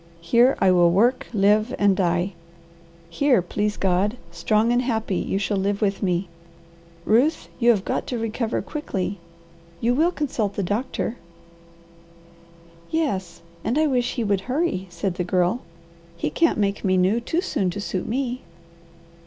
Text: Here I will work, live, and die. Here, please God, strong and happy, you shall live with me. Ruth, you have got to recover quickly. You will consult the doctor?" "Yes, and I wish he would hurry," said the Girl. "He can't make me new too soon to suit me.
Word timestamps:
Here 0.21 0.57
I 0.59 0.71
will 0.71 0.89
work, 0.89 1.27
live, 1.31 1.75
and 1.77 1.95
die. 1.95 2.33
Here, 3.07 3.39
please 3.43 3.77
God, 3.77 4.17
strong 4.31 4.71
and 4.71 4.81
happy, 4.81 5.17
you 5.17 5.37
shall 5.37 5.57
live 5.57 5.79
with 5.79 6.01
me. 6.01 6.27
Ruth, 7.05 7.49
you 7.59 7.69
have 7.69 7.85
got 7.85 8.07
to 8.07 8.17
recover 8.17 8.63
quickly. 8.63 9.19
You 9.79 9.93
will 9.93 10.09
consult 10.11 10.55
the 10.55 10.63
doctor?" 10.63 11.17
"Yes, 12.89 13.43
and 13.63 13.77
I 13.77 13.85
wish 13.85 14.15
he 14.15 14.23
would 14.23 14.41
hurry," 14.41 14.87
said 14.89 15.13
the 15.17 15.23
Girl. 15.23 15.61
"He 16.17 16.31
can't 16.31 16.57
make 16.57 16.83
me 16.83 16.97
new 16.97 17.19
too 17.21 17.41
soon 17.41 17.69
to 17.69 17.79
suit 17.79 18.07
me. 18.07 18.41